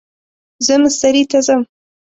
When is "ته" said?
1.31-1.39